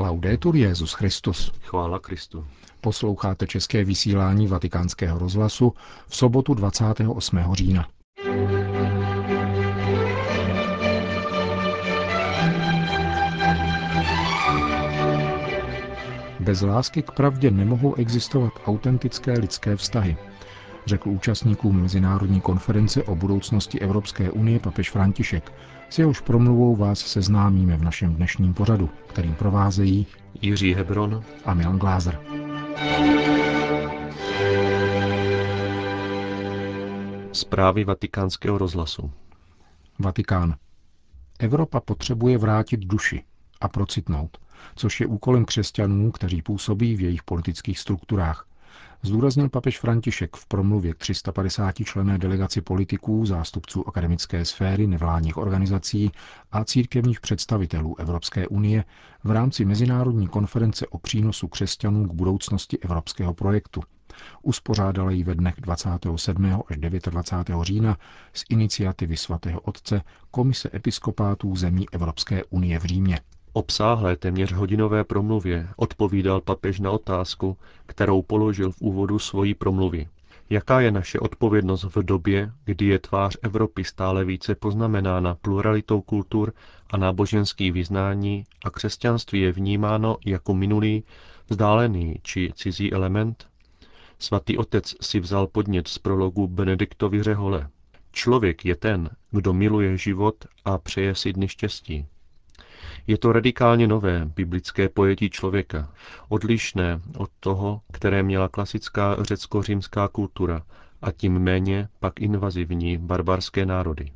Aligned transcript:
Laudetur 0.00 0.56
Jezus 0.56 0.92
Christus. 0.92 1.52
Chvála 1.62 1.98
Kristu. 1.98 2.46
Posloucháte 2.80 3.46
české 3.46 3.84
vysílání 3.84 4.46
Vatikánského 4.46 5.18
rozhlasu 5.18 5.74
v 6.08 6.16
sobotu 6.16 6.54
28. 6.54 7.38
října. 7.52 7.88
Bez 16.40 16.62
lásky 16.62 17.02
k 17.02 17.10
pravdě 17.10 17.50
nemohou 17.50 17.94
existovat 17.94 18.52
autentické 18.66 19.32
lidské 19.32 19.76
vztahy, 19.76 20.16
řekl 20.86 21.08
účastníkům 21.08 21.82
Mezinárodní 21.82 22.40
konference 22.40 23.02
o 23.02 23.14
budoucnosti 23.14 23.80
Evropské 23.80 24.30
unie 24.30 24.60
papež 24.60 24.90
František. 24.90 25.52
S 25.90 25.98
jehož 25.98 26.20
promluvou 26.20 26.76
vás 26.76 26.98
seznámíme 26.98 27.76
v 27.76 27.82
našem 27.82 28.14
dnešním 28.14 28.54
pořadu, 28.54 28.90
kterým 29.06 29.34
provázejí 29.34 30.06
Jiří 30.42 30.74
Hebron 30.74 31.24
a 31.44 31.54
Milan 31.54 31.78
Glázer. 31.78 32.20
Zprávy 37.32 37.84
vatikánského 37.84 38.58
rozhlasu 38.58 39.10
Vatikán. 39.98 40.54
Evropa 41.38 41.80
potřebuje 41.80 42.38
vrátit 42.38 42.80
duši 42.80 43.24
a 43.60 43.68
procitnout, 43.68 44.38
což 44.76 45.00
je 45.00 45.06
úkolem 45.06 45.44
křesťanů, 45.44 46.10
kteří 46.10 46.42
působí 46.42 46.96
v 46.96 47.00
jejich 47.00 47.22
politických 47.22 47.78
strukturách, 47.78 48.47
zdůraznil 49.02 49.48
papež 49.48 49.78
František 49.78 50.36
v 50.36 50.46
promluvě 50.46 50.94
k 50.94 50.98
350 50.98 51.74
člené 51.84 52.18
delegaci 52.18 52.60
politiků, 52.60 53.26
zástupců 53.26 53.88
akademické 53.88 54.44
sféry, 54.44 54.86
nevládních 54.86 55.36
organizací 55.36 56.10
a 56.52 56.64
církevních 56.64 57.20
představitelů 57.20 58.00
Evropské 58.00 58.48
unie 58.48 58.84
v 59.24 59.30
rámci 59.30 59.64
Mezinárodní 59.64 60.28
konference 60.28 60.86
o 60.86 60.98
přínosu 60.98 61.48
křesťanů 61.48 62.08
k 62.08 62.12
budoucnosti 62.14 62.78
evropského 62.78 63.34
projektu. 63.34 63.80
Uspořádala 64.42 65.10
ji 65.10 65.24
ve 65.24 65.34
dnech 65.34 65.54
27. 65.58 66.62
až 66.68 66.76
29. 66.76 67.64
října 67.64 67.96
z 68.32 68.44
iniciativy 68.48 69.16
svatého 69.16 69.60
otce 69.60 70.00
Komise 70.30 70.70
episkopátů 70.74 71.56
zemí 71.56 71.86
Evropské 71.92 72.44
unie 72.44 72.78
v 72.78 72.84
Římě 72.84 73.20
obsáhlé 73.58 74.16
téměř 74.16 74.52
hodinové 74.52 75.04
promluvě 75.04 75.68
odpovídal 75.76 76.40
papež 76.40 76.80
na 76.80 76.90
otázku, 76.90 77.56
kterou 77.86 78.22
položil 78.22 78.72
v 78.72 78.80
úvodu 78.80 79.18
svojí 79.18 79.54
promluvy. 79.54 80.08
Jaká 80.50 80.80
je 80.80 80.90
naše 80.90 81.20
odpovědnost 81.20 81.84
v 81.84 82.02
době, 82.02 82.52
kdy 82.64 82.86
je 82.86 82.98
tvář 82.98 83.36
Evropy 83.42 83.84
stále 83.84 84.24
více 84.24 84.54
poznamenána 84.54 85.34
pluralitou 85.34 86.00
kultur 86.00 86.52
a 86.90 86.96
náboženských 86.96 87.72
vyznání 87.72 88.44
a 88.64 88.70
křesťanství 88.70 89.40
je 89.40 89.52
vnímáno 89.52 90.16
jako 90.26 90.54
minulý, 90.54 91.04
vzdálený 91.48 92.16
či 92.22 92.52
cizí 92.54 92.92
element? 92.92 93.46
Svatý 94.18 94.58
otec 94.58 94.94
si 95.00 95.20
vzal 95.20 95.46
podnět 95.46 95.88
z 95.88 95.98
prologu 95.98 96.46
Benediktovi 96.46 97.22
Řehole. 97.22 97.68
Člověk 98.12 98.64
je 98.64 98.76
ten, 98.76 99.10
kdo 99.30 99.52
miluje 99.52 99.96
život 99.96 100.34
a 100.64 100.78
přeje 100.78 101.14
si 101.14 101.32
dny 101.32 101.48
štěstí. 101.48 102.06
Je 103.08 103.18
to 103.18 103.32
radikálně 103.32 103.86
nové 103.86 104.24
biblické 104.36 104.88
pojetí 104.88 105.30
člověka, 105.30 105.92
odlišné 106.28 107.00
od 107.18 107.30
toho, 107.40 107.80
které 107.92 108.22
měla 108.22 108.48
klasická 108.48 109.16
řecko-římská 109.20 110.08
kultura 110.08 110.62
a 111.02 111.12
tím 111.12 111.38
méně 111.38 111.88
pak 112.00 112.20
invazivní 112.20 112.98
barbarské 112.98 113.66
národy. 113.66 114.12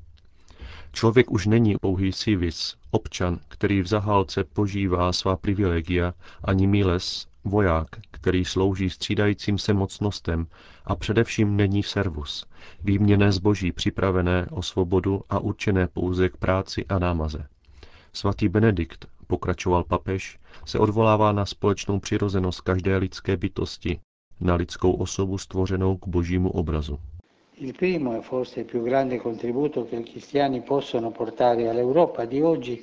Člověk 0.93 1.31
už 1.31 1.47
není 1.47 1.77
pouhý 1.81 2.13
civis, 2.13 2.77
občan, 2.91 3.39
který 3.49 3.81
v 3.81 3.87
zahálce 3.87 4.45
požívá 4.45 5.13
svá 5.13 5.37
privilegia, 5.37 6.15
ani 6.45 6.67
miles, 6.67 7.27
voják, 7.45 7.89
který 8.11 8.45
slouží 8.45 8.91
střídajícím 8.91 9.59
se 9.59 9.75
mocnostem 9.75 10.47
a 10.85 10.97
především 10.97 11.57
není 11.57 11.83
servus, 11.83 12.47
výměné 12.85 13.33
zboží 13.33 13.73
připravené 13.73 14.47
o 14.51 14.63
svobodu 14.63 15.21
a 15.31 15.39
určené 15.39 15.89
pouze 15.89 16.29
k 16.29 16.37
práci 16.37 16.87
a 16.87 16.99
námaze. 16.99 17.47
Svatý 18.15 18.49
Benedikt, 18.49 19.07
pokračoval 19.27 19.85
papež, 19.85 20.39
se 20.65 20.79
odvolává 20.79 21.33
na 21.33 21.47
společnou 21.47 22.01
přirozenost 22.01 22.61
každé 22.61 22.97
lidské 22.97 23.37
bytosti, 23.37 24.01
na 24.41 24.55
lidskou 24.55 24.93
osobu 24.93 25.39
stvořenou 25.39 25.97
k 25.97 26.09
božímu 26.09 26.51
obrazu. 26.51 26.99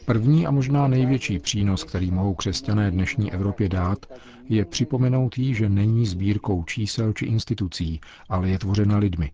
První 0.05 0.47
a 0.47 0.51
možná 0.51 0.87
největší 0.87 1.39
přínos, 1.39 1.83
který 1.83 2.11
mohou 2.11 2.33
křesťané 2.33 2.91
dnešní 2.91 3.33
Evropě 3.33 3.69
dát, 3.69 4.05
je 4.49 4.65
připomenout 4.65 5.37
jí, 5.37 5.53
že 5.55 5.69
není 5.69 6.05
sbírkou 6.05 6.63
čísel 6.63 7.13
či 7.13 7.25
institucí, 7.25 7.99
ale 8.29 8.49
je 8.49 8.59
tvořena 8.59 8.97
lidmi. 8.97 9.31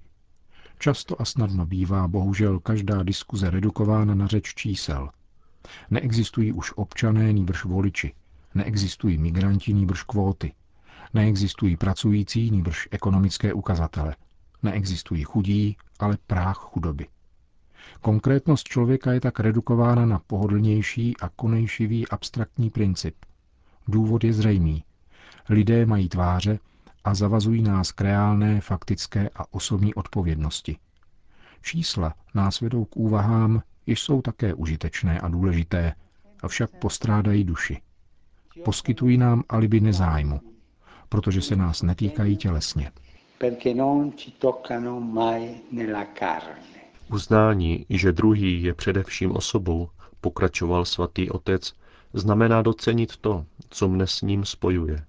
Často 0.79 1.21
a 1.21 1.25
snadno 1.25 1.65
bývá 1.65 2.07
bohužel 2.07 2.59
každá 2.59 3.03
diskuze 3.03 3.49
redukována 3.49 4.15
na 4.15 4.27
řeč 4.27 4.53
čísel– 4.53 5.09
Neexistují 5.89 6.53
už 6.53 6.73
občané, 6.75 7.33
nýbrž 7.33 7.65
voliči. 7.65 8.13
Neexistují 8.55 9.17
migranti, 9.17 9.73
nýbrž 9.73 10.03
kvóty. 10.03 10.53
Neexistují 11.13 11.77
pracující, 11.77 12.51
nýbrž 12.51 12.87
ekonomické 12.91 13.53
ukazatele. 13.53 14.15
Neexistují 14.63 15.23
chudí, 15.23 15.77
ale 15.99 16.17
práh 16.27 16.57
chudoby. 16.57 17.07
Konkrétnost 18.01 18.67
člověka 18.67 19.13
je 19.13 19.21
tak 19.21 19.39
redukována 19.39 20.05
na 20.05 20.19
pohodlnější 20.19 21.17
a 21.17 21.29
konejšivý 21.29 22.07
abstraktní 22.07 22.69
princip. 22.69 23.15
Důvod 23.87 24.23
je 24.23 24.33
zřejmý. 24.33 24.83
Lidé 25.49 25.85
mají 25.85 26.09
tváře 26.09 26.59
a 27.03 27.13
zavazují 27.13 27.61
nás 27.61 27.91
k 27.91 28.01
reálné, 28.01 28.61
faktické 28.61 29.29
a 29.35 29.53
osobní 29.53 29.93
odpovědnosti. 29.93 30.77
Čísla 31.61 32.13
nás 32.33 32.61
vedou 32.61 32.85
k 32.85 32.97
úvahám, 32.97 33.61
jsou 33.87 34.21
také 34.21 34.53
užitečné 34.53 35.19
a 35.19 35.27
důležité, 35.27 35.93
avšak 36.43 36.69
postrádají 36.79 37.43
duši. 37.43 37.81
Poskytují 38.63 39.17
nám 39.17 39.43
alibi 39.49 39.79
nezájmu, 39.79 40.41
protože 41.09 41.41
se 41.41 41.55
nás 41.55 41.81
netýkají 41.81 42.37
tělesně. 42.37 42.91
Uznání, 47.11 47.85
že 47.89 48.11
druhý 48.11 48.63
je 48.63 48.73
především 48.73 49.31
osobou, 49.31 49.89
pokračoval 50.21 50.85
svatý 50.85 51.29
otec, 51.29 51.73
znamená 52.13 52.61
docenit 52.61 53.17
to, 53.17 53.45
co 53.69 53.89
mne 53.89 54.07
s 54.07 54.21
ním 54.21 54.45
spojuje. 54.45 55.05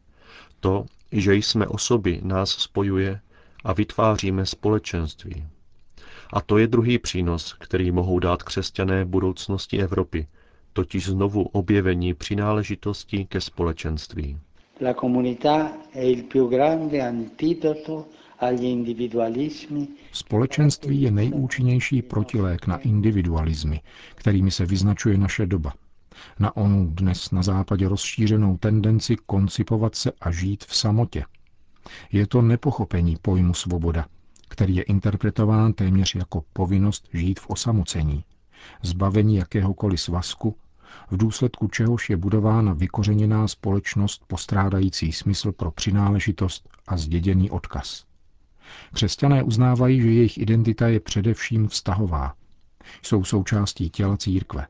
To, 0.60 0.86
že 1.12 1.34
jsme 1.34 1.66
osoby, 1.66 2.20
nás 2.22 2.50
spojuje 2.50 3.20
a 3.64 3.72
vytváříme 3.72 4.46
společenství. 4.46 5.46
A 6.32 6.40
to 6.40 6.58
je 6.58 6.66
druhý 6.66 6.98
přínos, 6.98 7.52
který 7.58 7.90
mohou 7.90 8.18
dát 8.18 8.42
křesťané 8.42 9.04
budoucnosti 9.04 9.78
Evropy, 9.82 10.26
totiž 10.72 11.06
znovu 11.08 11.42
objevení 11.42 12.14
přináležitosti 12.14 13.24
ke 13.24 13.40
společenství. 13.40 14.38
La 14.80 14.94
comunità 14.94 15.72
è 15.94 16.00
il 16.04 16.22
più 16.22 16.48
grande 16.48 17.00
antidoto 17.08 18.04
Společenství 20.12 21.02
je 21.02 21.10
nejúčinnější 21.10 22.02
protilék 22.02 22.66
na 22.66 22.76
individualismy, 22.76 23.80
kterými 24.14 24.50
se 24.50 24.66
vyznačuje 24.66 25.18
naše 25.18 25.46
doba. 25.46 25.72
Na 26.38 26.56
onu 26.56 26.86
dnes 26.90 27.30
na 27.30 27.42
západě 27.42 27.88
rozšířenou 27.88 28.56
tendenci 28.56 29.16
koncipovat 29.26 29.94
se 29.94 30.12
a 30.20 30.30
žít 30.30 30.64
v 30.64 30.76
samotě. 30.76 31.24
Je 32.12 32.26
to 32.26 32.42
nepochopení 32.42 33.16
pojmu 33.22 33.54
svoboda, 33.54 34.06
který 34.48 34.76
je 34.76 34.82
interpretován 34.82 35.72
téměř 35.72 36.14
jako 36.14 36.44
povinnost 36.52 37.08
žít 37.12 37.40
v 37.40 37.50
osamocení, 37.50 38.24
zbavení 38.82 39.36
jakéhokoliv 39.36 40.00
svazku, 40.00 40.56
v 41.10 41.16
důsledku 41.16 41.68
čehož 41.68 42.10
je 42.10 42.16
budována 42.16 42.72
vykořeněná 42.72 43.48
společnost 43.48 44.24
postrádající 44.26 45.12
smysl 45.12 45.52
pro 45.52 45.70
přináležitost 45.70 46.68
a 46.88 46.96
zděděný 46.96 47.50
odkaz. 47.50 48.04
Křesťané 48.94 49.42
uznávají, 49.42 50.00
že 50.02 50.08
jejich 50.08 50.38
identita 50.38 50.88
je 50.88 51.00
především 51.00 51.68
vztahová. 51.68 52.34
Jsou 53.02 53.24
součástí 53.24 53.90
těla 53.90 54.16
církve, 54.16 54.66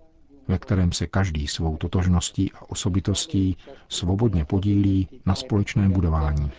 ve 0.49 0.59
kterém 0.59 0.93
se 0.93 1.07
každý 1.07 1.47
svou 1.47 1.77
totožností 1.77 2.53
a 2.53 2.71
osobitostí 2.71 3.57
svobodně 3.89 4.45
podílí 4.45 5.09
na 5.27 5.35
společném 5.35 5.93
budování. 5.93 6.51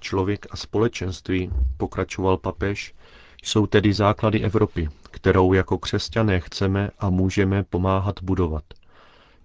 Člověk 0.00 0.46
a 0.50 0.56
společenství, 0.56 1.50
pokračoval 1.76 2.36
papež, 2.36 2.94
jsou 3.42 3.66
tedy 3.66 3.92
základy 3.92 4.40
Evropy, 4.40 4.88
kterou 5.10 5.52
jako 5.52 5.78
křesťané 5.78 6.40
chceme 6.40 6.90
a 6.98 7.10
můžeme 7.10 7.64
pomáhat 7.64 8.22
budovat. 8.22 8.64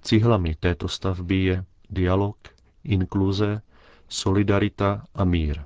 Cihlami 0.02 0.56
této 0.60 0.88
stavby 0.88 1.44
je 1.44 1.64
dialog, 1.90 2.38
inkluze, 2.84 3.62
solidarita 4.10 5.04
a 5.16 5.24
mír. 5.24 5.62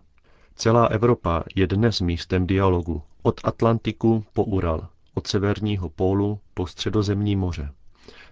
Celá 0.55 0.85
Evropa 0.85 1.43
je 1.55 1.67
dnes 1.67 2.01
místem 2.01 2.47
dialogu, 2.47 3.01
od 3.23 3.41
Atlantiku 3.43 4.25
po 4.33 4.43
Ural, 4.43 4.87
od 5.19 5.27
severního 5.27 5.89
pólu 5.89 6.39
po 6.54 6.68
středozemní 6.68 7.36
moře. 7.36 7.71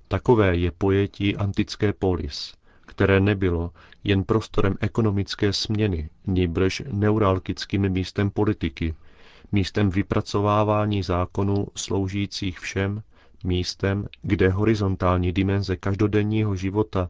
Takové 0.07 0.57
je 0.57 0.71
pojetí 0.71 1.35
antické 1.35 1.93
polis, 1.93 2.53
které 2.85 3.19
nebylo 3.19 3.71
jen 4.03 4.23
prostorem 4.23 4.75
ekonomické 4.79 5.53
směny, 5.53 6.09
níbrž 6.27 6.81
neuralgickým 6.91 7.89
místem 7.89 8.29
politiky, 8.29 8.95
místem 9.51 9.89
vypracovávání 9.89 11.03
zákonů 11.03 11.67
sloužících 11.75 12.59
všem, 12.59 13.03
místem, 13.43 14.07
kde 14.21 14.49
horizontální 14.49 15.31
dimenze 15.31 15.75
každodenního 15.77 16.55
života 16.55 17.09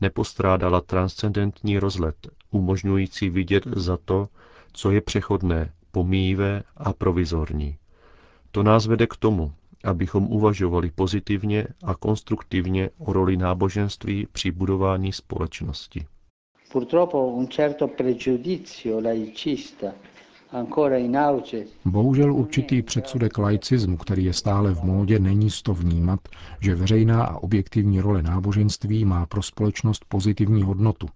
nepostrádala 0.00 0.80
transcendentní 0.80 1.78
rozlet, 1.78 2.28
umožňující 2.50 3.30
vidět 3.30 3.66
za 3.76 3.96
to, 4.04 4.28
co 4.72 4.90
je 4.90 5.00
přechodné, 5.00 5.72
pomíjivé 5.92 6.62
a 6.76 6.92
provizorní. 6.92 7.76
To 8.52 8.62
nás 8.62 8.86
vede 8.86 9.06
k 9.06 9.16
tomu, 9.16 9.52
abychom 9.84 10.26
uvažovali 10.26 10.90
pozitivně 10.90 11.66
a 11.84 11.94
konstruktivně 11.94 12.90
o 12.98 13.12
roli 13.12 13.36
náboženství 13.36 14.26
při 14.32 14.50
budování 14.50 15.12
společnosti. 15.12 16.06
Purtroppo 16.72 17.26
un 17.26 17.48
certo 17.48 17.88
pregiudizio 17.88 19.00
laicista 19.00 19.92
Bohužel 21.84 22.34
určitý 22.34 22.82
předsudek 22.82 23.38
laicismu, 23.38 23.96
který 23.96 24.24
je 24.24 24.32
stále 24.32 24.74
v 24.74 24.82
módě, 24.82 25.18
není 25.18 25.50
z 25.50 25.62
to 25.62 25.74
vnímat, 25.74 26.20
že 26.60 26.74
veřejná 26.74 27.24
a 27.24 27.38
objektivní 27.38 28.00
role 28.00 28.22
náboženství 28.22 29.04
má 29.04 29.26
pro 29.26 29.42
společnost 29.42 30.04
pozitivní 30.08 30.62
hodnotu 30.62 31.06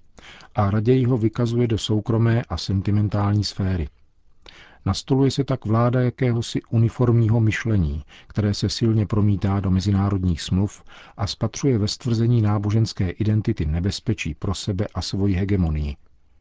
a 0.54 0.70
raději 0.70 1.04
ho 1.04 1.18
vykazuje 1.18 1.66
do 1.66 1.78
soukromé 1.78 2.42
a 2.48 2.56
sentimentální 2.56 3.44
sféry. 3.44 3.88
Nastoluje 4.86 5.30
se 5.30 5.44
tak 5.44 5.64
vláda 5.64 6.00
jakéhosi 6.00 6.62
uniformního 6.70 7.40
myšlení, 7.40 8.02
které 8.26 8.54
se 8.54 8.68
silně 8.68 9.06
promítá 9.06 9.60
do 9.60 9.70
mezinárodních 9.70 10.42
smluv 10.42 10.82
a 11.16 11.26
spatřuje 11.26 11.78
ve 11.78 11.88
stvrzení 11.88 12.42
náboženské 12.42 13.10
identity 13.10 13.66
nebezpečí 13.66 14.34
pro 14.34 14.54
sebe 14.54 14.86
a 14.94 15.02
svoji 15.02 15.34
hegemonii, 15.34 15.96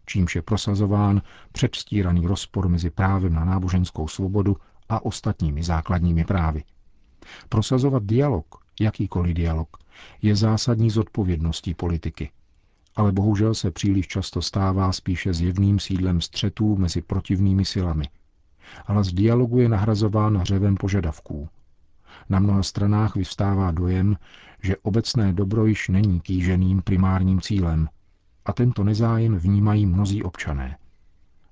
čímž 0.05 0.35
je 0.35 0.41
prosazován 0.41 1.21
předstíraný 1.51 2.27
rozpor 2.27 2.69
mezi 2.69 2.89
právem 2.89 3.33
na 3.33 3.45
náboženskou 3.45 4.07
svobodu 4.07 4.57
a 4.89 5.05
ostatními 5.05 5.63
základními 5.63 6.25
právy. 6.25 6.63
Prosazovat 7.49 8.03
dialog, 8.03 8.45
jakýkoliv 8.79 9.33
dialog, 9.35 9.77
je 10.21 10.35
zásadní 10.35 10.89
zodpovědností 10.89 11.73
politiky. 11.73 12.31
Ale 12.95 13.11
bohužel 13.11 13.53
se 13.53 13.71
příliš 13.71 14.07
často 14.07 14.41
stává 14.41 14.91
spíše 14.91 15.33
zjevným 15.33 15.79
sídlem 15.79 16.21
střetů 16.21 16.75
mezi 16.77 17.01
protivnými 17.01 17.65
silami. 17.65 18.05
Z 19.01 19.13
dialogu 19.13 19.59
je 19.59 19.69
nahrazován 19.69 20.37
hřevem 20.37 20.75
požadavků. 20.75 21.49
Na 22.29 22.39
mnoha 22.39 22.63
stranách 22.63 23.15
vyvstává 23.15 23.71
dojem, 23.71 24.15
že 24.63 24.77
obecné 24.77 25.33
dobro 25.33 25.65
již 25.65 25.89
není 25.89 26.19
kýženým 26.21 26.81
primárním 26.81 27.41
cílem, 27.41 27.89
a 28.45 28.53
tento 28.53 28.83
nezájem 28.83 29.37
vnímají 29.37 29.85
mnozí 29.85 30.23
občané. 30.23 30.77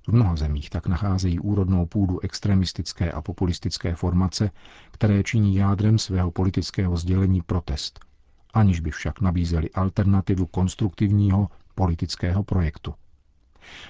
V 0.07 0.13
mnoha 0.13 0.35
zemích 0.35 0.69
tak 0.69 0.87
nacházejí 0.87 1.39
úrodnou 1.39 1.85
půdu 1.85 2.19
extremistické 2.19 3.11
a 3.11 3.21
populistické 3.21 3.95
formace, 3.95 4.51
které 4.91 5.23
činí 5.23 5.55
jádrem 5.55 5.99
svého 5.99 6.31
politického 6.31 6.97
sdělení 6.97 7.41
protest, 7.41 7.99
aniž 8.53 8.79
by 8.79 8.91
však 8.91 9.21
nabízeli 9.21 9.71
alternativu 9.71 10.45
konstruktivního 10.45 11.47
politického 11.75 12.43
projektu. 12.43 12.93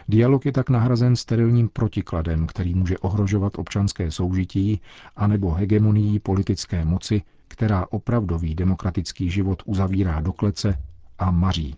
Dialog 0.10 0.46
je 0.46 0.52
tak 0.52 0.70
nahrazen 0.70 1.16
sterilním 1.16 1.70
protikladem, 1.70 2.48
který 2.48 2.74
může 2.76 2.98
ohrožovat 2.98 3.58
občanské 3.60 4.12
soužití 4.12 4.82
anebo 5.16 5.52
hegemonií 5.52 6.20
politické 6.20 6.86
moci, 6.86 7.22
která 7.48 7.86
opravdový 7.90 8.56
demokratický 8.56 9.30
život 9.30 9.64
uzavírá 9.66 10.22
do 10.22 10.34
klece 10.34 10.78
a 11.20 11.32
maří. 11.32 11.76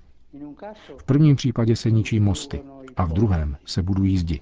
V 0.97 1.03
prvním 1.03 1.35
případě 1.35 1.75
se 1.75 1.91
ničí 1.91 2.19
mosty 2.19 2.61
a 2.97 3.05
v 3.05 3.13
druhém 3.13 3.57
se 3.65 3.81
budují 3.83 4.17
zdi. 4.17 4.41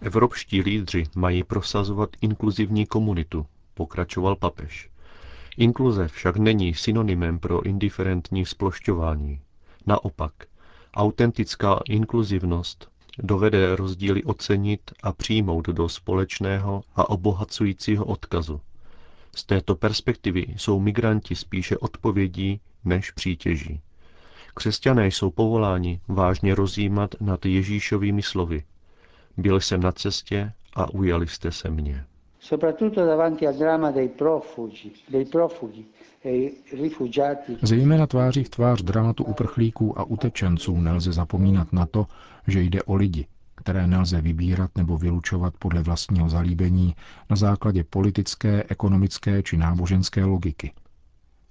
Evropští 0.00 0.62
lídři 0.62 1.04
mají 1.16 1.44
prosazovat 1.44 2.10
inkluzivní 2.20 2.86
komunitu, 2.86 3.46
pokračoval 3.74 4.36
papež. 4.36 4.90
Inkluze 5.56 6.08
však 6.08 6.36
není 6.36 6.74
synonymem 6.74 7.38
pro 7.38 7.62
indiferentní 7.62 8.46
splošťování. 8.46 9.40
Naopak, 9.86 10.32
autentická 10.94 11.80
inkluzivnost 11.84 12.90
dovede 13.18 13.76
rozdíly 13.76 14.24
ocenit 14.24 14.90
a 15.02 15.12
přijmout 15.12 15.68
do 15.68 15.88
společného 15.88 16.82
a 16.96 17.10
obohacujícího 17.10 18.04
odkazu. 18.04 18.60
Z 19.36 19.44
této 19.44 19.76
perspektivy 19.76 20.46
jsou 20.56 20.80
migranti 20.80 21.34
spíše 21.34 21.78
odpovědí 21.78 22.60
než 22.84 23.10
přítěží. 23.10 23.80
Křesťané 24.54 25.06
jsou 25.06 25.30
povoláni 25.30 26.00
vážně 26.08 26.54
rozjímat 26.54 27.14
nad 27.20 27.46
Ježíšovými 27.46 28.22
slovy. 28.22 28.64
Byl 29.36 29.60
jsem 29.60 29.80
na 29.80 29.92
cestě 29.92 30.52
a 30.74 30.90
ujali 30.90 31.26
jste 31.28 31.52
se 31.52 31.70
mě. 31.70 32.04
E 36.24 36.50
Zejména 37.62 38.06
tváří 38.06 38.44
v 38.44 38.48
tvář 38.48 38.82
dramatu 38.82 39.24
uprchlíků 39.24 39.98
a 39.98 40.04
utečenců 40.04 40.76
nelze 40.76 41.12
zapomínat 41.12 41.72
na 41.72 41.86
to, 41.86 42.06
že 42.46 42.62
jde 42.62 42.82
o 42.82 42.94
lidi, 42.94 43.26
které 43.54 43.86
nelze 43.86 44.20
vybírat 44.20 44.70
nebo 44.76 44.98
vylučovat 44.98 45.54
podle 45.58 45.82
vlastního 45.82 46.28
zalíbení 46.28 46.94
na 47.30 47.36
základě 47.36 47.84
politické, 47.84 48.64
ekonomické 48.68 49.42
či 49.42 49.56
náboženské 49.56 50.24
logiky. 50.24 50.72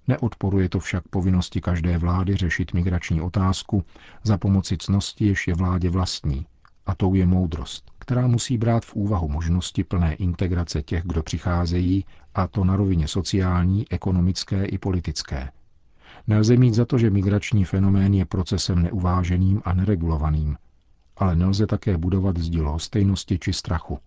Neodporuje 0.08 0.70
to 0.70 0.80
však 0.80 1.08
povinnosti 1.08 1.62
každé 1.62 1.98
vlády 1.98 2.36
řešit 2.36 2.74
migrační 2.74 3.22
otázku 3.22 3.84
za 4.24 4.38
pomoci 4.38 4.78
cnosti, 4.78 5.26
jež 5.26 5.48
je 5.48 5.54
vládě 5.56 5.90
vlastní, 5.90 6.46
a 6.86 6.96
tou 6.96 7.14
je 7.14 7.26
moudrost, 7.26 7.92
která 8.00 8.28
musí 8.28 8.58
brát 8.58 8.86
v 8.86 8.96
úvahu 8.96 9.28
možnosti 9.30 9.84
plné 9.84 10.14
integrace 10.14 10.82
těch, 10.82 11.04
kdo 11.04 11.24
přicházejí, 11.24 12.06
a 12.36 12.48
to 12.48 12.64
na 12.64 12.76
rovině 12.76 13.08
sociální, 13.08 13.86
ekonomické 13.90 14.66
i 14.66 14.78
politické. 14.78 15.50
Nelze 16.28 16.58
mít 16.58 16.74
za 16.74 16.86
to, 16.86 16.98
že 16.98 17.10
migrační 17.10 17.66
fenomén 17.66 18.14
je 18.14 18.26
procesem 18.26 18.84
neuváženým 18.84 19.62
a 19.66 19.74
neregulovaným, 19.74 20.58
ale 21.18 21.36
nelze 21.36 21.68
také 21.68 21.98
budovat 21.98 22.38
zdi 22.38 22.62
stejnosti 22.78 23.40
či 23.40 23.54
strachu. 23.54 24.00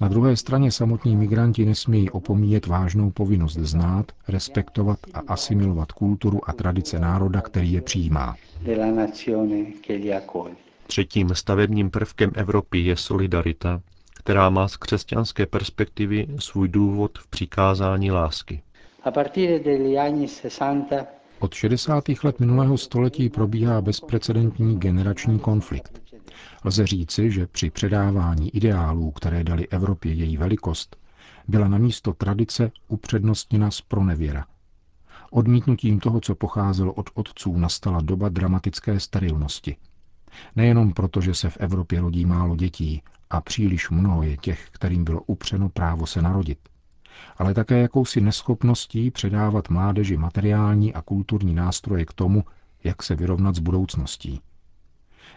Na 0.00 0.08
druhé 0.08 0.36
straně 0.36 0.72
samotní 0.72 1.16
migranti 1.16 1.64
nesmějí 1.64 2.10
opomíjet 2.10 2.66
vážnou 2.66 3.10
povinnost 3.10 3.56
znát, 3.56 4.12
respektovat 4.28 4.98
a 5.14 5.20
asimilovat 5.28 5.92
kulturu 5.92 6.50
a 6.50 6.52
tradice 6.52 6.98
národa, 6.98 7.40
který 7.40 7.72
je 7.72 7.80
přijímá. 7.80 8.36
Třetím 10.88 11.34
stavebním 11.34 11.90
prvkem 11.90 12.30
Evropy 12.34 12.78
je 12.78 12.96
solidarita, 12.96 13.80
která 14.14 14.50
má 14.50 14.68
z 14.68 14.76
křesťanské 14.76 15.46
perspektivy 15.46 16.26
svůj 16.38 16.68
důvod 16.68 17.18
v 17.18 17.26
přikázání 17.26 18.10
lásky. 18.10 18.62
Od 21.38 21.54
60. 21.54 22.04
let 22.24 22.40
minulého 22.40 22.78
století 22.78 23.28
probíhá 23.28 23.80
bezprecedentní 23.80 24.78
generační 24.78 25.38
konflikt. 25.38 26.12
Lze 26.64 26.86
říci, 26.86 27.30
že 27.30 27.46
při 27.46 27.70
předávání 27.70 28.56
ideálů, 28.56 29.10
které 29.10 29.44
dali 29.44 29.68
Evropě 29.68 30.12
její 30.12 30.36
velikost, 30.36 30.96
byla 31.48 31.68
na 31.68 31.78
místo 31.78 32.12
tradice 32.12 32.70
upřednostněna 32.88 33.70
spronevěra. 33.70 34.46
Odmítnutím 35.30 36.00
toho, 36.00 36.20
co 36.20 36.34
pocházelo 36.34 36.92
od 36.92 37.10
otců, 37.14 37.56
nastala 37.56 38.00
doba 38.00 38.28
dramatické 38.28 39.00
sterilnosti. 39.00 39.76
Nejenom 40.56 40.92
proto, 40.92 41.20
že 41.20 41.34
se 41.34 41.50
v 41.50 41.56
Evropě 41.60 42.00
rodí 42.00 42.24
málo 42.26 42.56
dětí 42.56 43.02
a 43.30 43.40
příliš 43.40 43.90
mnoho 43.90 44.22
je 44.22 44.36
těch, 44.36 44.68
kterým 44.70 45.04
bylo 45.04 45.22
upřeno 45.26 45.68
právo 45.68 46.06
se 46.06 46.22
narodit, 46.22 46.58
ale 47.36 47.54
také 47.54 47.78
jakousi 47.78 48.20
neschopností 48.20 49.10
předávat 49.10 49.68
mládeži 49.68 50.16
materiální 50.16 50.94
a 50.94 51.02
kulturní 51.02 51.54
nástroje 51.54 52.04
k 52.04 52.12
tomu, 52.12 52.44
jak 52.84 53.02
se 53.02 53.14
vyrovnat 53.14 53.54
s 53.54 53.58
budoucností. 53.58 54.40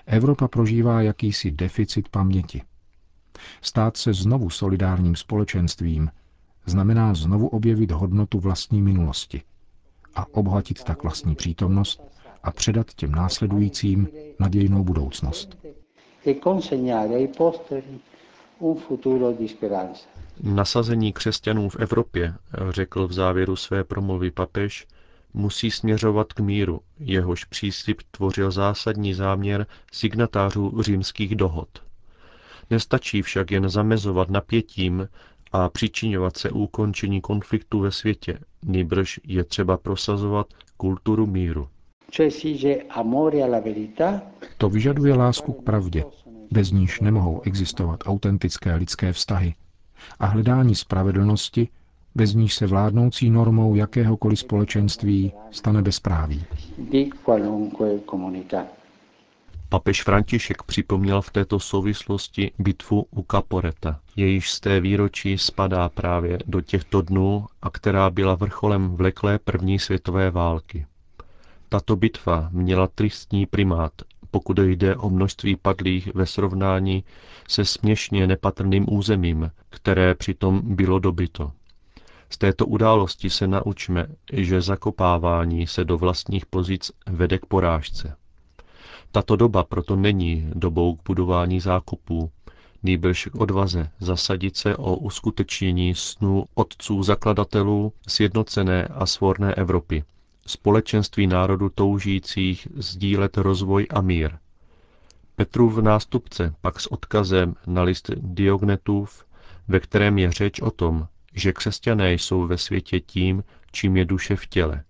Evropa 0.05 0.47
prožívá 0.47 1.01
jakýsi 1.01 1.51
deficit 1.51 2.09
paměti. 2.09 2.61
Stát 3.61 3.97
se 3.97 4.13
znovu 4.13 4.49
solidárním 4.49 5.15
společenstvím 5.15 6.09
znamená 6.65 7.13
znovu 7.13 7.47
objevit 7.47 7.91
hodnotu 7.91 8.39
vlastní 8.39 8.81
minulosti 8.81 9.41
a 10.15 10.25
obohatit 10.33 10.83
tak 10.83 11.03
vlastní 11.03 11.35
přítomnost 11.35 12.01
a 12.43 12.51
předat 12.51 12.93
těm 12.93 13.11
následujícím 13.11 14.07
nadějnou 14.39 14.83
budoucnost. 14.83 15.57
Nasazení 20.43 21.13
křesťanů 21.13 21.69
v 21.69 21.75
Evropě, 21.79 22.33
řekl 22.69 23.07
v 23.07 23.13
závěru 23.13 23.55
své 23.55 23.83
promluvy 23.83 24.31
papež, 24.31 24.87
musí 25.33 25.71
směřovat 25.71 26.33
k 26.33 26.39
míru, 26.39 26.79
jehož 26.99 27.45
příslip 27.45 28.01
tvořil 28.11 28.51
zásadní 28.51 29.13
záměr 29.13 29.67
signatářů 29.91 30.81
římských 30.81 31.35
dohod. 31.35 31.69
Nestačí 32.69 33.21
však 33.21 33.51
jen 33.51 33.69
zamezovat 33.69 34.29
napětím 34.29 35.07
a 35.51 35.69
přičinovat 35.69 36.37
se 36.37 36.49
ukončení 36.49 37.21
konfliktu 37.21 37.79
ve 37.79 37.91
světě, 37.91 38.39
nýbrž 38.63 39.19
je 39.23 39.43
třeba 39.43 39.77
prosazovat 39.77 40.47
kulturu 40.77 41.27
míru. 41.27 41.69
To 44.57 44.69
vyžaduje 44.69 45.13
lásku 45.13 45.53
k 45.53 45.63
pravdě, 45.63 46.03
bez 46.51 46.71
níž 46.71 46.99
nemohou 46.99 47.41
existovat 47.41 47.99
autentické 48.05 48.75
lidské 48.75 49.13
vztahy, 49.13 49.55
a 50.19 50.25
hledání 50.25 50.75
spravedlnosti, 50.75 51.67
bez 52.15 52.33
níž 52.33 52.53
se 52.53 52.67
vládnoucí 52.67 53.29
normou 53.29 53.75
jakéhokoliv 53.75 54.39
společenství 54.39 55.33
stane 55.51 55.81
bezpráví. 55.81 56.43
Papež 59.69 60.03
František 60.03 60.63
připomněl 60.63 61.21
v 61.21 61.31
této 61.31 61.59
souvislosti 61.59 62.51
bitvu 62.59 63.05
u 63.11 63.25
Caporeta, 63.31 63.99
jejíž 64.15 64.51
z 64.51 64.59
té 64.59 64.79
výročí 64.79 65.37
spadá 65.37 65.89
právě 65.89 66.37
do 66.47 66.61
těchto 66.61 67.01
dnů 67.01 67.45
a 67.61 67.69
která 67.69 68.09
byla 68.09 68.35
vrcholem 68.35 68.95
vleklé 68.95 69.39
první 69.39 69.79
světové 69.79 70.31
války. 70.31 70.85
Tato 71.73 71.95
bitva 71.95 72.49
měla 72.51 72.87
tristní 72.87 73.45
primát, 73.45 73.91
pokud 74.31 74.59
jde 74.59 74.95
o 74.95 75.09
množství 75.09 75.55
padlých 75.55 76.13
ve 76.15 76.25
srovnání 76.25 77.03
se 77.47 77.65
směšně 77.65 78.27
nepatrným 78.27 78.85
územím, 78.93 79.51
které 79.69 80.15
přitom 80.15 80.61
bylo 80.75 80.99
dobyto. 80.99 81.51
Z 82.29 82.37
této 82.37 82.65
události 82.65 83.29
se 83.29 83.47
naučme, 83.47 84.07
že 84.33 84.61
zakopávání 84.61 85.67
se 85.67 85.83
do 85.83 85.97
vlastních 85.97 86.45
pozic 86.45 86.91
vede 87.07 87.37
k 87.37 87.45
porážce. 87.45 88.15
Tato 89.11 89.35
doba 89.35 89.63
proto 89.63 89.95
není 89.95 90.49
dobou 90.53 90.95
k 90.95 91.03
budování 91.05 91.59
zákopů, 91.59 92.31
nýbrž 92.83 93.25
k 93.31 93.35
odvaze 93.35 93.89
zasadit 93.99 94.57
se 94.57 94.75
o 94.77 94.95
uskutečnění 94.95 95.95
snů 95.95 96.45
otců 96.55 97.03
zakladatelů 97.03 97.93
sjednocené 98.07 98.85
a 98.87 99.05
svorné 99.05 99.53
Evropy, 99.55 100.03
společenství 100.51 101.27
národů 101.27 101.69
toužících 101.69 102.67
sdílet 102.75 103.37
rozvoj 103.37 103.87
a 103.89 104.01
mír. 104.01 104.31
Petrův 105.35 105.77
nástupce 105.77 106.53
pak 106.61 106.79
s 106.79 106.87
odkazem 106.91 107.55
na 107.67 107.83
list 107.83 108.09
Diognetův, 108.17 109.25
ve 109.67 109.79
kterém 109.79 110.17
je 110.17 110.31
řeč 110.31 110.59
o 110.61 110.71
tom, 110.71 111.07
že 111.33 111.53
křesťané 111.53 112.13
jsou 112.13 112.47
ve 112.47 112.57
světě 112.57 112.99
tím, 112.99 113.43
čím 113.71 113.97
je 113.97 114.05
duše 114.05 114.35
v 114.35 114.47
těle. 114.47 114.83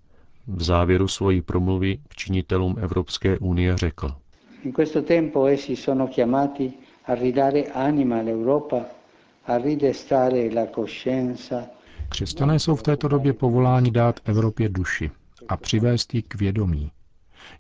V 0.48 0.64
závěru 0.64 1.08
svojí 1.08 1.42
promluvy 1.42 1.98
k 2.08 2.16
činitelům 2.16 2.76
Evropské 2.82 3.40
unie 3.40 3.78
řekl. 3.78 4.16
In 4.64 4.72
questo 4.72 5.02
tempo 5.02 5.46
essi 5.46 5.76
sono 5.76 6.08
chiamati 6.08 6.74
a 7.06 7.16
ridare 7.16 7.64
anima 7.64 8.20
all'Europa, 8.20 8.82
a 9.48 9.58
ridestare 9.58 10.50
la 10.54 10.66
coscienza. 10.76 11.64
Křesťané 12.10 12.60
jsou 12.60 12.76
v 12.76 12.84
této 12.84 13.08
době 13.08 13.34
povoláni 13.34 13.92
dát 13.92 14.20
Evropě 14.26 14.70
duši 14.70 15.12
a 15.48 15.58
přivést 15.58 16.14
ji 16.14 16.22
k 16.22 16.36
vědomí. 16.36 16.92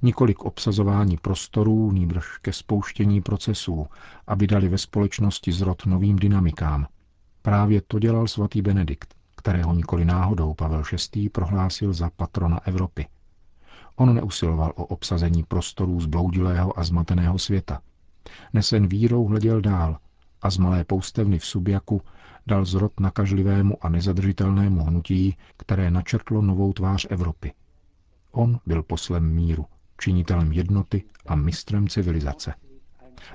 Nikolik 0.02 0.40
obsazování 0.40 1.18
prostorů, 1.18 1.92
nýbrž 1.92 2.38
ke 2.38 2.54
spouštění 2.54 3.22
procesů, 3.22 3.88
aby 4.28 4.48
dali 4.48 4.68
ve 4.70 4.78
společnosti 4.78 5.52
zrod 5.52 5.86
novým 5.86 6.16
dynamikám. 6.16 6.88
Právě 7.42 7.82
to 7.82 8.00
dělal 8.00 8.28
svatý 8.28 8.62
Benedikt, 8.62 9.14
kterého 9.36 9.74
nikoli 9.74 10.06
náhodou 10.06 10.54
Pavel 10.54 10.84
VI. 11.16 11.30
prohlásil 11.30 11.94
za 11.94 12.10
patrona 12.16 12.60
Evropy. 12.68 13.08
On 13.96 14.16
neusiloval 14.16 14.74
o 14.76 14.86
obsazení 14.86 15.44
prostorů 15.44 16.00
zbloudilého 16.02 16.80
a 16.80 16.84
zmateného 16.84 17.40
světa. 17.40 17.82
Nesen 18.54 18.88
vírou 18.88 19.26
hleděl 19.26 19.62
dál 19.62 19.98
a 20.42 20.50
z 20.52 20.58
malé 20.58 20.84
poustevny 20.84 21.40
v 21.40 21.46
Subjaku 21.46 22.02
dal 22.48 22.66
zrod 22.66 23.00
nakažlivému 23.00 23.86
a 23.86 23.90
nezadržitelnému 23.90 24.84
hnutí, 24.84 25.38
které 25.58 25.92
načrtlo 25.92 26.42
novou 26.42 26.74
tvář 26.74 27.08
Evropy. 27.10 27.54
On 28.32 28.60
byl 28.66 28.84
poslem 28.84 29.34
míru, 29.36 29.66
činitelem 30.00 30.52
jednoty 30.52 31.04
a 31.26 31.36
mistrem 31.36 31.88
civilizace. 31.88 32.54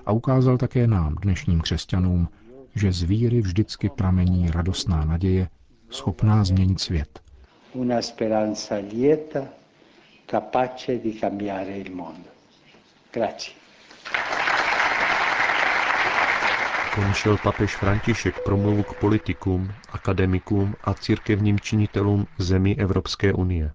A 0.06 0.12
ukázal 0.12 0.58
také 0.58 0.86
nám, 0.86 1.14
dnešním 1.14 1.60
křesťanům, 1.60 2.28
že 2.74 2.92
z 2.92 3.02
víry 3.02 3.40
vždycky 3.40 3.88
pramení 3.88 4.50
radostná 4.50 5.04
naděje, 5.04 5.48
schopná 5.90 6.44
změnit 6.44 6.80
svět. 6.80 7.20
Una 7.72 8.02
speranza 8.02 8.74
lieta, 8.92 9.40
capace 10.30 10.98
di 10.98 11.12
cambiare 11.20 11.78
il 11.78 11.94
mondo. 11.94 12.28
Grazie. 13.12 13.56
Končil 16.94 17.36
papež 17.42 17.76
František 17.76 18.44
promluvu 18.44 18.82
k 18.82 18.94
politikům, 19.00 19.72
akademikům 19.92 20.74
a 20.84 20.94
církevním 20.94 21.60
činitelům 21.60 22.26
zemí 22.38 22.80
Evropské 22.80 23.32
unie. 23.32 23.72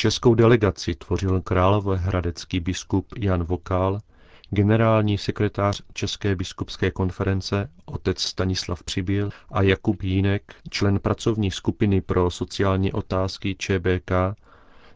Českou 0.00 0.34
delegaci 0.34 0.94
tvořil 0.94 1.40
královéhradecký 1.40 2.60
biskup 2.60 3.06
Jan 3.18 3.44
Vokál, 3.44 4.00
generální 4.50 5.18
sekretář 5.18 5.82
České 5.92 6.36
biskupské 6.36 6.90
konference 6.90 7.70
otec 7.84 8.20
Stanislav 8.20 8.82
Přibyl 8.82 9.30
a 9.52 9.62
Jakub 9.62 10.02
Jínek, 10.02 10.54
člen 10.70 10.98
pracovní 10.98 11.50
skupiny 11.50 12.00
pro 12.00 12.30
sociální 12.30 12.92
otázky 12.92 13.54
ČBK, 13.58 14.10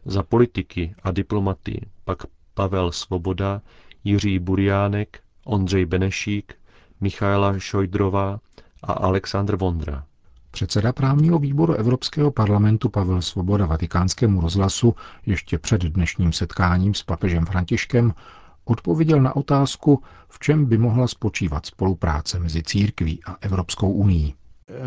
za 0.05 0.23
politiky 0.23 0.95
a 1.03 1.11
diplomaty 1.11 1.81
pak 2.05 2.17
Pavel 2.53 2.91
Svoboda, 2.91 3.61
Jiří 4.03 4.39
Buriánek, 4.39 5.19
Ondřej 5.45 5.85
Benešík, 5.85 6.55
Michaela 7.01 7.59
Šojdrová 7.59 8.39
a 8.83 8.93
Aleksandr 8.93 9.55
Vondra. 9.55 10.05
Předseda 10.55 10.93
právního 10.93 11.39
výboru 11.39 11.73
Evropského 11.73 12.31
parlamentu 12.31 12.89
Pavel 12.89 13.21
Svoboda 13.21 13.65
Vatikánskému 13.65 14.41
rozhlasu 14.41 14.95
ještě 15.25 15.57
před 15.57 15.81
dnešním 15.81 16.33
setkáním 16.33 16.93
s 16.93 17.03
papežem 17.03 17.45
Františkem 17.45 18.13
odpověděl 18.65 19.21
na 19.21 19.35
otázku, 19.35 20.01
v 20.29 20.39
čem 20.39 20.65
by 20.65 20.77
mohla 20.77 21.07
spočívat 21.07 21.65
spolupráce 21.65 22.39
mezi 22.39 22.63
církví 22.63 23.19
a 23.25 23.35
Evropskou 23.41 23.91
unii. 23.91 24.33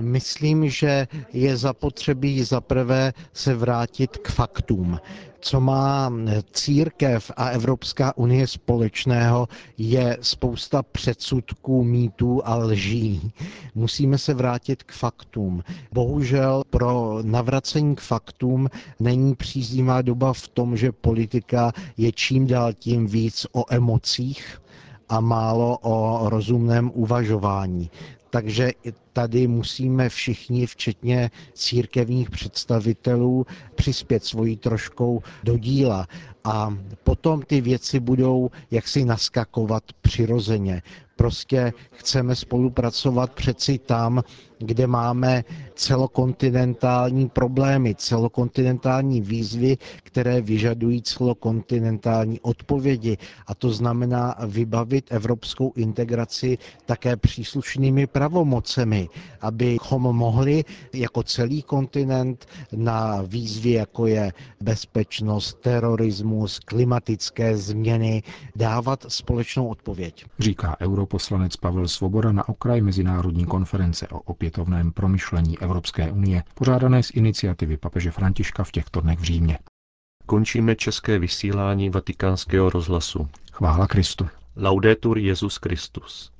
Myslím, 0.00 0.68
že 0.70 1.06
je 1.32 1.56
zapotřebí 1.56 2.44
zaprvé 2.44 3.12
se 3.32 3.54
vrátit 3.54 4.16
k 4.16 4.28
faktům. 4.28 4.98
Co 5.40 5.60
má 5.60 6.12
církev 6.52 7.30
a 7.36 7.48
Evropská 7.48 8.16
unie 8.16 8.46
společného, 8.46 9.48
je 9.78 10.18
spousta 10.20 10.82
předsudků, 10.82 11.84
mýtů 11.84 12.42
a 12.44 12.54
lží. 12.56 13.32
Musíme 13.74 14.18
se 14.18 14.34
vrátit 14.34 14.82
k 14.82 14.92
faktům. 14.92 15.62
Bohužel 15.92 16.62
pro 16.70 17.18
navracení 17.22 17.96
k 17.96 18.00
faktům 18.00 18.68
není 19.00 19.34
příznivá 19.34 20.02
doba 20.02 20.32
v 20.32 20.48
tom, 20.48 20.76
že 20.76 20.92
politika 20.92 21.72
je 21.96 22.12
čím 22.12 22.46
dál 22.46 22.72
tím 22.72 23.06
víc 23.06 23.46
o 23.52 23.64
emocích 23.70 24.62
a 25.08 25.20
málo 25.20 25.78
o 25.82 26.28
rozumném 26.28 26.90
uvažování. 26.94 27.90
Takže 28.30 28.70
tady 29.18 29.46
musíme 29.48 30.08
všichni, 30.08 30.66
včetně 30.66 31.30
církevních 31.54 32.30
představitelů, 32.30 33.46
přispět 33.74 34.24
svojí 34.24 34.56
troškou 34.56 35.22
do 35.44 35.58
díla. 35.58 36.06
A 36.44 36.74
potom 37.04 37.42
ty 37.42 37.60
věci 37.60 38.00
budou 38.00 38.50
jaksi 38.70 39.04
naskakovat 39.04 39.82
přirozeně. 40.00 40.82
Prostě 41.16 41.72
chceme 41.92 42.34
spolupracovat 42.36 43.32
přeci 43.32 43.78
tam, 43.78 44.22
kde 44.58 44.86
máme 44.86 45.44
celokontinentální 45.74 47.28
problémy, 47.28 47.94
celokontinentální 47.94 49.20
výzvy, 49.20 49.76
které 50.02 50.40
vyžadují 50.40 51.02
celokontinentální 51.02 52.40
odpovědi. 52.40 53.18
A 53.46 53.54
to 53.54 53.70
znamená 53.70 54.34
vybavit 54.46 55.04
evropskou 55.10 55.72
integraci 55.76 56.58
také 56.86 57.16
příslušnými 57.16 58.06
pravomocemi, 58.06 59.07
abychom 59.40 60.02
mohli 60.02 60.64
jako 60.94 61.22
celý 61.22 61.62
kontinent 61.62 62.46
na 62.72 63.22
výzvy, 63.22 63.70
jako 63.70 64.06
je 64.06 64.32
bezpečnost, 64.60 65.60
terorismus, 65.60 66.58
klimatické 66.58 67.56
změny, 67.56 68.22
dávat 68.56 69.06
společnou 69.08 69.68
odpověď. 69.68 70.24
Říká 70.38 70.76
europoslanec 70.80 71.56
Pavel 71.56 71.88
Svoboda 71.88 72.32
na 72.32 72.48
okraj 72.48 72.80
Mezinárodní 72.80 73.44
konference 73.44 74.08
o 74.08 74.18
opětovném 74.18 74.92
promyšlení 74.92 75.58
Evropské 75.58 76.12
unie, 76.12 76.42
pořádané 76.54 77.02
z 77.02 77.10
iniciativy 77.10 77.76
papeže 77.76 78.10
Františka 78.10 78.64
v 78.64 78.70
těchto 78.72 79.00
dnech 79.00 79.18
v 79.18 79.22
Římě. 79.22 79.58
Končíme 80.26 80.76
české 80.76 81.18
vysílání 81.18 81.90
vatikánského 81.90 82.70
rozhlasu. 82.70 83.28
Chvála 83.52 83.86
Kristu. 83.86 84.28
Laudetur 84.56 85.18
Jezus 85.18 85.56
Christus. 85.56 86.37